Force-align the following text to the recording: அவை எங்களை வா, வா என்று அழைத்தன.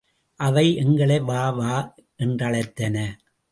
அவை 0.39 0.75
எங்களை 0.75 1.19
வா, 1.19 1.49
வா 1.49 1.93
என்று 2.15 2.45
அழைத்தன. 2.45 2.97